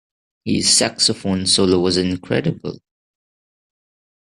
His 0.45 0.67
saxophone 0.75 1.45
solo 1.45 1.77
was 1.79 1.95
incredible. 1.97 2.79